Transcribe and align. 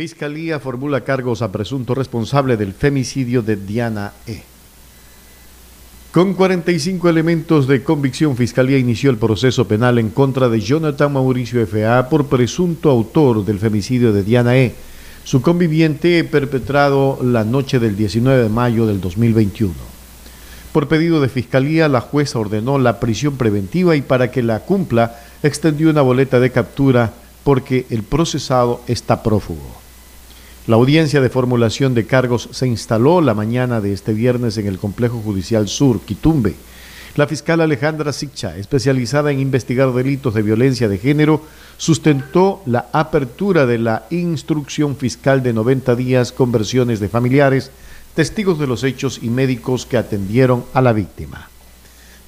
Fiscalía 0.00 0.58
formula 0.58 1.04
cargos 1.04 1.42
a 1.42 1.52
presunto 1.52 1.94
responsable 1.94 2.56
del 2.56 2.72
femicidio 2.72 3.42
de 3.42 3.56
Diana 3.56 4.14
E. 4.26 4.40
Con 6.10 6.32
45 6.32 7.06
elementos 7.10 7.68
de 7.68 7.84
convicción, 7.84 8.34
Fiscalía 8.34 8.78
inició 8.78 9.10
el 9.10 9.18
proceso 9.18 9.68
penal 9.68 9.98
en 9.98 10.08
contra 10.08 10.48
de 10.48 10.58
Jonathan 10.58 11.12
Mauricio 11.12 11.60
F.A. 11.60 12.08
por 12.08 12.28
presunto 12.28 12.88
autor 12.88 13.44
del 13.44 13.58
femicidio 13.58 14.14
de 14.14 14.24
Diana 14.24 14.56
E., 14.56 14.74
su 15.22 15.42
conviviente 15.42 16.24
perpetrado 16.24 17.18
la 17.22 17.44
noche 17.44 17.78
del 17.78 17.94
19 17.94 18.44
de 18.44 18.48
mayo 18.48 18.86
del 18.86 19.02
2021. 19.02 19.74
Por 20.72 20.88
pedido 20.88 21.20
de 21.20 21.28
Fiscalía, 21.28 21.90
la 21.90 22.00
jueza 22.00 22.38
ordenó 22.38 22.78
la 22.78 23.00
prisión 23.00 23.36
preventiva 23.36 23.96
y 23.96 24.00
para 24.00 24.30
que 24.30 24.42
la 24.42 24.60
cumpla 24.60 25.20
extendió 25.42 25.90
una 25.90 26.00
boleta 26.00 26.40
de 26.40 26.52
captura 26.52 27.12
porque 27.44 27.84
el 27.90 28.02
procesado 28.02 28.80
está 28.86 29.22
prófugo. 29.22 29.89
La 30.70 30.76
audiencia 30.76 31.20
de 31.20 31.30
formulación 31.30 31.94
de 31.94 32.06
cargos 32.06 32.48
se 32.52 32.68
instaló 32.68 33.20
la 33.20 33.34
mañana 33.34 33.80
de 33.80 33.92
este 33.92 34.12
viernes 34.12 34.56
en 34.56 34.68
el 34.68 34.78
Complejo 34.78 35.18
Judicial 35.18 35.66
Sur, 35.66 36.00
Quitumbe. 36.02 36.54
La 37.16 37.26
fiscal 37.26 37.60
Alejandra 37.60 38.12
Sicha, 38.12 38.56
especializada 38.56 39.32
en 39.32 39.40
investigar 39.40 39.92
delitos 39.92 40.32
de 40.32 40.42
violencia 40.42 40.88
de 40.88 40.98
género, 40.98 41.42
sustentó 41.76 42.62
la 42.66 42.86
apertura 42.92 43.66
de 43.66 43.78
la 43.78 44.06
instrucción 44.10 44.94
fiscal 44.94 45.42
de 45.42 45.52
90 45.54 45.96
días 45.96 46.30
con 46.30 46.52
versiones 46.52 47.00
de 47.00 47.08
familiares, 47.08 47.72
testigos 48.14 48.60
de 48.60 48.68
los 48.68 48.84
hechos 48.84 49.18
y 49.20 49.28
médicos 49.28 49.86
que 49.86 49.96
atendieron 49.96 50.64
a 50.72 50.80
la 50.82 50.92
víctima. 50.92 51.48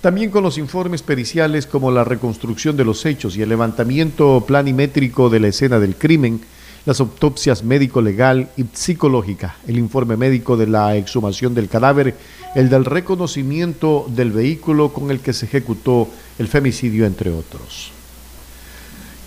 También 0.01 0.33
con 0.33 0.43
los 0.43 0.59
informes 0.59 1.05
periciales 1.05 1.69
como 1.69 1.93
la 1.93 2.03
reconstrucción 2.03 2.77
de 2.77 2.85
los 2.85 3.07
hechos 3.07 3.37
y 3.37 3.43
el 3.43 3.51
levantamiento 3.51 4.43
planimétrico 4.45 5.31
de 5.31 5.39
la 5.39 5.47
escena 5.47 5.79
del 5.79 5.95
crimen, 5.95 6.41
las 6.85 7.01
autopsias 7.01 7.63
médico-legal 7.63 8.51
y 8.57 8.65
psicológica, 8.73 9.57
el 9.67 9.79
informe 9.79 10.17
médico 10.17 10.57
de 10.57 10.67
la 10.67 10.97
exhumación 10.97 11.55
del 11.55 11.69
cadáver, 11.69 12.17
el 12.55 12.69
del 12.69 12.85
reconocimiento 12.85 14.07
del 14.09 14.33
vehículo 14.33 14.93
con 14.93 15.11
el 15.11 15.21
que 15.21 15.33
se 15.33 15.47
ejecutó 15.47 16.09
el 16.39 16.49
femicidio, 16.49 17.07
entre 17.07 17.31
otros. 17.31 17.93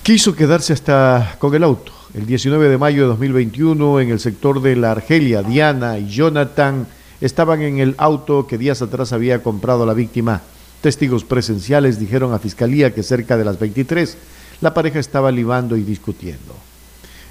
Quiso 0.04 0.36
quedarse 0.36 0.74
hasta 0.74 1.36
con 1.40 1.56
el 1.56 1.64
auto. 1.64 1.92
El 2.14 2.26
19 2.26 2.70
de 2.70 2.78
mayo 2.78 3.02
de 3.02 3.08
2021, 3.08 4.00
en 4.00 4.10
el 4.10 4.20
sector 4.20 4.62
de 4.62 4.76
la 4.76 4.92
Argelia, 4.92 5.42
Diana 5.42 5.98
y 5.98 6.08
Jonathan 6.08 6.88
estaban 7.22 7.62
en 7.62 7.80
el 7.80 7.96
auto 7.98 8.48
que 8.48 8.58
días 8.58 8.82
atrás 8.82 9.14
había 9.14 9.42
comprado 9.42 9.86
la 9.86 9.94
víctima. 9.94 10.42
Testigos 10.82 11.24
presenciales 11.24 12.00
dijeron 12.00 12.34
a 12.34 12.40
Fiscalía 12.40 12.94
que 12.94 13.04
cerca 13.04 13.38
de 13.38 13.46
las 13.46 13.60
23 13.60 14.18
la 14.62 14.74
pareja 14.74 15.00
estaba 15.00 15.32
libando 15.32 15.76
y 15.76 15.84
discutiendo. 15.84 16.55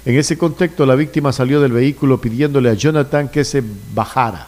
En 0.05 0.15
ese 0.15 0.37
contexto, 0.37 0.85
la 0.85 0.93
víctima 0.93 1.31
salió 1.31 1.59
del 1.59 1.71
vehículo 1.71 2.21
pidiéndole 2.21 2.69
a 2.69 2.75
Jonathan 2.75 3.27
que 3.27 3.43
se 3.43 3.63
bajara. 3.93 4.47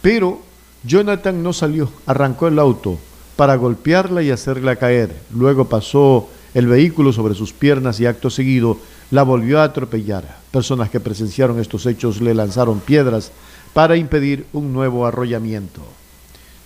Pero 0.00 0.40
Jonathan 0.82 1.42
no 1.42 1.52
salió, 1.52 1.92
arrancó 2.06 2.48
el 2.48 2.58
auto 2.58 2.98
para 3.36 3.56
golpearla 3.56 4.22
y 4.22 4.30
hacerla 4.30 4.76
caer. 4.76 5.14
Luego 5.34 5.66
pasó 5.66 6.30
el 6.54 6.66
vehículo 6.66 7.12
sobre 7.12 7.34
sus 7.34 7.52
piernas 7.52 8.00
y 8.00 8.06
acto 8.06 8.30
seguido 8.30 8.78
la 9.10 9.24
volvió 9.24 9.60
a 9.60 9.64
atropellar. 9.64 10.38
Personas 10.50 10.88
que 10.88 11.00
presenciaron 11.00 11.60
estos 11.60 11.84
hechos 11.84 12.22
le 12.22 12.32
lanzaron 12.32 12.80
piedras 12.80 13.30
para 13.74 13.96
impedir 13.96 14.46
un 14.54 14.72
nuevo 14.72 15.06
arrollamiento. 15.06 15.82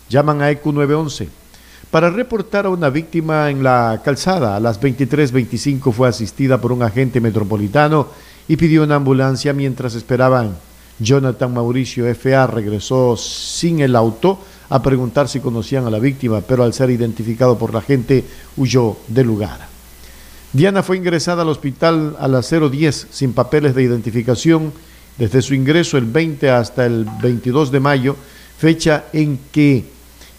Llaman 0.08 0.42
a 0.42 0.50
ECU 0.50 0.72
911 0.72 1.41
para 1.90 2.10
reportar 2.10 2.66
a 2.66 2.70
una 2.70 2.90
víctima 2.90 3.50
en 3.50 3.62
la 3.62 4.00
calzada. 4.04 4.56
A 4.56 4.60
las 4.60 4.80
23.25 4.80 5.92
fue 5.92 6.08
asistida 6.08 6.60
por 6.60 6.72
un 6.72 6.82
agente 6.82 7.20
metropolitano 7.20 8.08
y 8.48 8.56
pidió 8.56 8.82
una 8.82 8.96
ambulancia 8.96 9.52
mientras 9.52 9.94
esperaban. 9.94 10.56
Jonathan 10.98 11.52
Mauricio 11.52 12.06
F.A. 12.06 12.46
regresó 12.46 13.16
sin 13.16 13.80
el 13.80 13.96
auto 13.96 14.38
a 14.68 14.82
preguntar 14.82 15.28
si 15.28 15.40
conocían 15.40 15.86
a 15.86 15.90
la 15.90 15.98
víctima, 15.98 16.40
pero 16.40 16.64
al 16.64 16.72
ser 16.72 16.90
identificado 16.90 17.58
por 17.58 17.74
la 17.74 17.82
gente 17.82 18.24
huyó 18.56 18.96
del 19.08 19.26
lugar. 19.26 19.68
Diana 20.52 20.82
fue 20.82 20.98
ingresada 20.98 21.42
al 21.42 21.48
hospital 21.48 22.16
a 22.18 22.28
las 22.28 22.50
010 22.50 23.08
sin 23.10 23.32
papeles 23.32 23.74
de 23.74 23.82
identificación 23.82 24.72
desde 25.18 25.42
su 25.42 25.54
ingreso 25.54 25.98
el 25.98 26.04
20 26.06 26.50
hasta 26.50 26.86
el 26.86 27.06
22 27.22 27.70
de 27.70 27.80
mayo, 27.80 28.16
fecha 28.58 29.04
en 29.12 29.38
que 29.50 29.84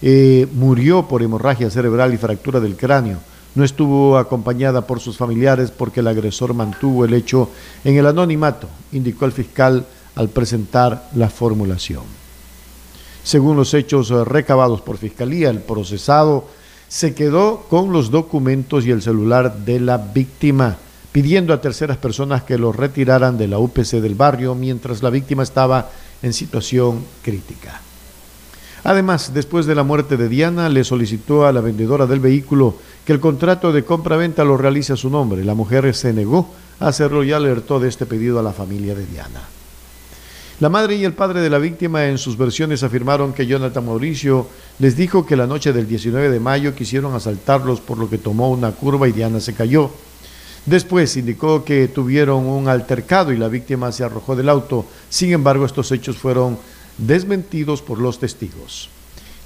eh, 0.05 0.47
murió 0.51 1.07
por 1.07 1.23
hemorragia 1.23 1.69
cerebral 1.69 2.13
y 2.13 2.17
fractura 2.17 2.59
del 2.59 2.75
cráneo. 2.75 3.19
No 3.55 3.63
estuvo 3.63 4.17
acompañada 4.17 4.85
por 4.85 4.99
sus 4.99 5.15
familiares 5.15 5.71
porque 5.71 6.01
el 6.01 6.07
agresor 6.07 6.53
mantuvo 6.53 7.05
el 7.05 7.13
hecho 7.13 7.49
en 7.85 7.95
el 7.95 8.05
anonimato, 8.07 8.67
indicó 8.91 9.23
el 9.23 9.31
fiscal 9.31 9.85
al 10.15 10.27
presentar 10.27 11.09
la 11.15 11.29
formulación. 11.29 12.03
Según 13.23 13.55
los 13.55 13.73
hechos 13.73 14.11
eh, 14.11 14.25
recabados 14.25 14.81
por 14.81 14.97
Fiscalía, 14.97 15.49
el 15.49 15.59
procesado 15.59 16.49
se 16.89 17.15
quedó 17.15 17.61
con 17.69 17.93
los 17.93 18.11
documentos 18.11 18.85
y 18.85 18.91
el 18.91 19.01
celular 19.01 19.59
de 19.59 19.79
la 19.79 19.97
víctima, 19.97 20.75
pidiendo 21.13 21.53
a 21.53 21.61
terceras 21.61 21.95
personas 21.95 22.43
que 22.43 22.57
lo 22.57 22.73
retiraran 22.73 23.37
de 23.37 23.47
la 23.47 23.57
UPC 23.57 24.01
del 24.01 24.15
barrio 24.15 24.53
mientras 24.53 25.01
la 25.01 25.09
víctima 25.09 25.43
estaba 25.43 25.89
en 26.21 26.33
situación 26.33 27.05
crítica. 27.21 27.79
Además, 28.83 29.33
después 29.33 29.65
de 29.65 29.75
la 29.75 29.83
muerte 29.83 30.17
de 30.17 30.27
Diana, 30.27 30.67
le 30.67 30.83
solicitó 30.83 31.45
a 31.45 31.53
la 31.53 31.61
vendedora 31.61 32.05
del 32.05 32.19
vehículo 32.19 32.75
que 33.05 33.13
el 33.13 33.19
contrato 33.19 33.71
de 33.71 33.85
compra-venta 33.85 34.43
lo 34.43 34.57
realice 34.57 34.93
a 34.93 34.97
su 34.97 35.09
nombre. 35.09 35.45
La 35.45 35.53
mujer 35.53 35.93
se 35.95 36.11
negó 36.11 36.49
a 36.79 36.87
hacerlo 36.87 37.23
y 37.23 37.31
alertó 37.31 37.79
de 37.79 37.87
este 37.87 38.05
pedido 38.05 38.39
a 38.39 38.43
la 38.43 38.51
familia 38.51 38.93
de 38.93 39.05
Diana. 39.05 39.41
La 40.59 40.69
madre 40.69 40.95
y 40.95 41.03
el 41.03 41.13
padre 41.13 41.41
de 41.41 41.49
la 41.49 41.57
víctima 41.57 42.05
en 42.05 42.17
sus 42.17 42.37
versiones 42.37 42.83
afirmaron 42.83 43.33
que 43.33 43.47
Jonathan 43.47 43.85
Mauricio 43.85 44.47
les 44.79 44.95
dijo 44.95 45.25
que 45.25 45.35
la 45.35 45.47
noche 45.47 45.73
del 45.73 45.87
19 45.87 46.29
de 46.29 46.39
mayo 46.39 46.75
quisieron 46.75 47.15
asaltarlos 47.15 47.81
por 47.81 47.97
lo 47.97 48.09
que 48.09 48.17
tomó 48.17 48.49
una 48.51 48.71
curva 48.71 49.07
y 49.07 49.13
Diana 49.13 49.39
se 49.39 49.53
cayó. 49.53 49.91
Después 50.65 51.17
indicó 51.17 51.65
que 51.65 51.87
tuvieron 51.89 52.45
un 52.45 52.69
altercado 52.69 53.33
y 53.33 53.37
la 53.37 53.49
víctima 53.49 53.91
se 53.91 54.03
arrojó 54.03 54.35
del 54.35 54.47
auto. 54.47 54.85
Sin 55.09 55.31
embargo, 55.31 55.65
estos 55.65 55.91
hechos 55.91 56.17
fueron 56.17 56.57
desmentidos 56.97 57.81
por 57.81 57.99
los 57.99 58.19
testigos. 58.19 58.89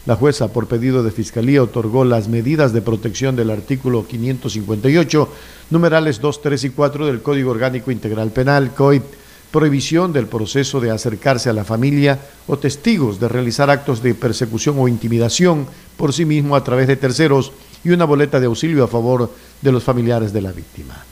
La 0.05 0.15
jueza, 0.15 0.47
por 0.47 0.67
pedido 0.67 1.03
de 1.03 1.11
Fiscalía, 1.11 1.61
otorgó 1.61 2.05
las 2.05 2.29
medidas 2.29 2.71
de 2.71 2.81
protección 2.81 3.35
del 3.35 3.49
artículo 3.49 4.07
558, 4.07 5.29
numerales 5.69 6.21
2, 6.21 6.41
3 6.41 6.63
y 6.63 6.69
4 6.69 7.07
del 7.07 7.21
Código 7.21 7.51
Orgánico 7.51 7.91
Integral 7.91 8.31
Penal, 8.31 8.73
COIP, 8.73 9.03
prohibición 9.51 10.13
del 10.13 10.27
proceso 10.27 10.79
de 10.79 10.91
acercarse 10.91 11.49
a 11.49 11.53
la 11.53 11.65
familia 11.65 12.19
o 12.47 12.57
testigos 12.57 13.19
de 13.19 13.27
realizar 13.27 13.69
actos 13.69 14.01
de 14.01 14.13
persecución 14.13 14.75
o 14.79 14.87
intimidación 14.87 15.67
por 15.97 16.13
sí 16.13 16.25
mismo 16.25 16.55
a 16.55 16.63
través 16.63 16.87
de 16.87 16.95
terceros 16.95 17.51
y 17.83 17.89
una 17.89 18.05
boleta 18.05 18.39
de 18.39 18.47
auxilio 18.47 18.83
a 18.83 18.87
favor 18.87 19.31
de 19.61 19.71
los 19.71 19.83
familiares 19.83 20.31
de 20.31 20.41
la 20.41 20.51
víctima. 20.51 21.03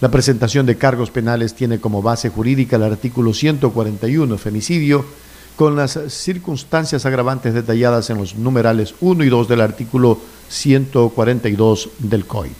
La 0.00 0.10
presentación 0.10 0.64
de 0.64 0.76
cargos 0.76 1.10
penales 1.10 1.54
tiene 1.54 1.78
como 1.78 2.00
base 2.00 2.30
jurídica 2.30 2.76
el 2.76 2.84
artículo 2.84 3.34
141, 3.34 4.38
femicidio, 4.38 5.04
con 5.60 5.76
las 5.76 5.98
circunstancias 6.08 7.04
agravantes 7.04 7.52
detalladas 7.52 8.08
en 8.08 8.16
los 8.16 8.34
numerales 8.34 8.94
1 9.02 9.24
y 9.24 9.28
2 9.28 9.46
del 9.46 9.60
artículo 9.60 10.18
142 10.48 11.90
del 11.98 12.24
COI. 12.24 12.50